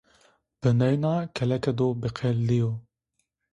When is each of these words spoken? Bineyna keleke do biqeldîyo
Bineyna 0.61 1.11
keleke 1.37 1.71
do 1.83 1.87
biqeldîyo 2.01 2.71